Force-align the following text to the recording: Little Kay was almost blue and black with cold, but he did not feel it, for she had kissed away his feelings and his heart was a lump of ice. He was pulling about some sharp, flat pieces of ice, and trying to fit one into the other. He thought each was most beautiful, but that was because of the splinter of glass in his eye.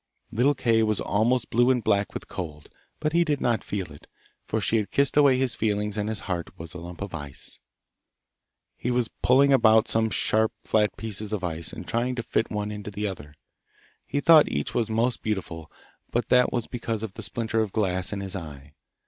Little 0.31 0.55
Kay 0.55 0.81
was 0.81 0.99
almost 0.99 1.51
blue 1.51 1.69
and 1.69 1.83
black 1.83 2.15
with 2.15 2.27
cold, 2.27 2.69
but 2.99 3.13
he 3.13 3.23
did 3.23 3.39
not 3.39 3.63
feel 3.63 3.91
it, 3.91 4.07
for 4.43 4.59
she 4.59 4.77
had 4.77 4.89
kissed 4.89 5.15
away 5.15 5.37
his 5.37 5.53
feelings 5.53 5.95
and 5.95 6.09
his 6.09 6.21
heart 6.21 6.57
was 6.57 6.73
a 6.73 6.79
lump 6.79 7.03
of 7.03 7.13
ice. 7.13 7.59
He 8.77 8.89
was 8.89 9.11
pulling 9.21 9.53
about 9.53 9.87
some 9.87 10.09
sharp, 10.09 10.53
flat 10.63 10.97
pieces 10.97 11.31
of 11.31 11.43
ice, 11.43 11.71
and 11.71 11.87
trying 11.87 12.15
to 12.15 12.23
fit 12.23 12.49
one 12.49 12.71
into 12.71 12.89
the 12.89 13.05
other. 13.05 13.35
He 14.07 14.21
thought 14.21 14.49
each 14.49 14.73
was 14.73 14.89
most 14.89 15.21
beautiful, 15.21 15.71
but 16.09 16.29
that 16.29 16.51
was 16.51 16.65
because 16.65 17.03
of 17.03 17.13
the 17.13 17.21
splinter 17.21 17.61
of 17.61 17.71
glass 17.71 18.11
in 18.11 18.21
his 18.21 18.35
eye. 18.35 18.73